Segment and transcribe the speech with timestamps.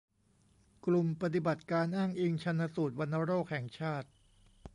[0.85, 4.07] กลุ่มปฏิบัติการอ้างอิงชันสูตรวัณโรคแห่งชาติ